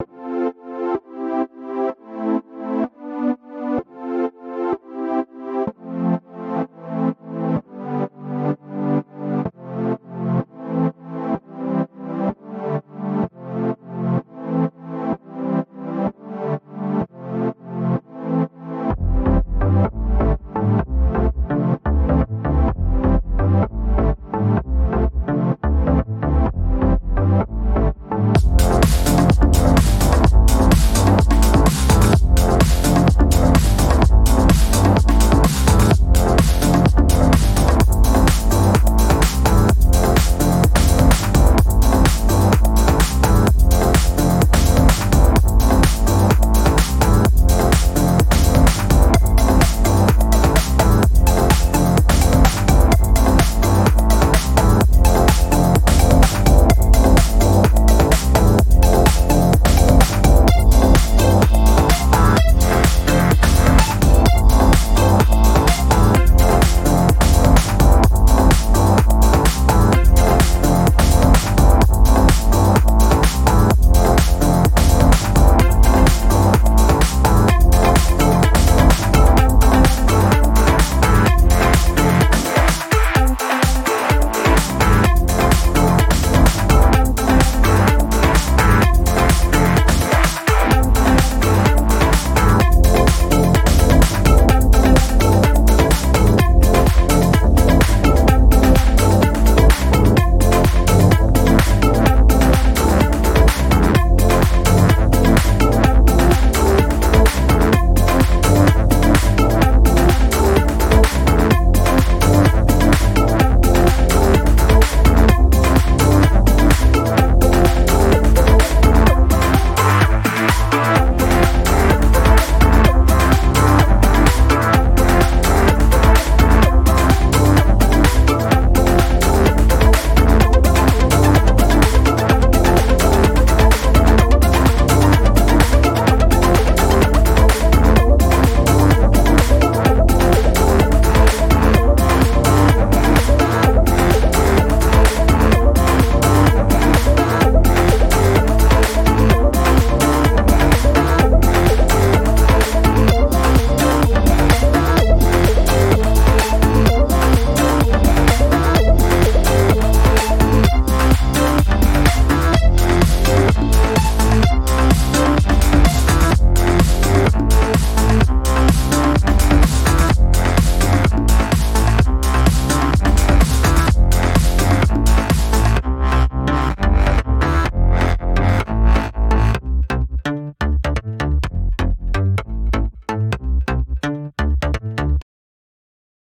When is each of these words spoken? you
you 0.00 0.37